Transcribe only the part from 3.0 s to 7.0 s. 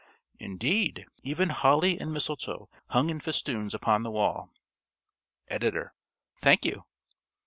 in festoons upon the wall. (~Editor.~ _Thank you.